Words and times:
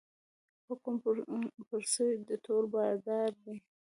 حکم 0.67 0.95
پر 1.69 1.81
سوی 1.93 2.15
د 2.29 2.31
تور 2.45 2.63
بادار 2.73 3.31
دی 3.43 3.55